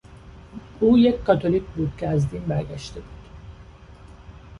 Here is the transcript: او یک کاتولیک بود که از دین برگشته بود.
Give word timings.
او 0.79 0.97
یک 0.97 1.23
کاتولیک 1.23 1.63
بود 1.75 1.91
که 1.97 2.07
از 2.07 2.29
دین 2.29 2.45
برگشته 2.45 2.99
بود. 2.99 3.29